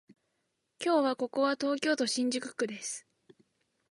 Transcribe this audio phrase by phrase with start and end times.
[0.83, 3.05] 今日はここは東京都新宿区です